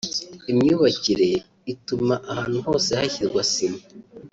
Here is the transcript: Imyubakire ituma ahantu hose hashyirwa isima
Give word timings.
Imyubakire 0.51 1.29
ituma 1.73 2.15
ahantu 2.31 2.57
hose 2.65 2.89
hashyirwa 2.99 3.39
isima 3.47 3.79